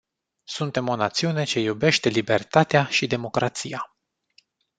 [0.43, 3.95] Suntem o națiune ce iubește libertatea și democrația.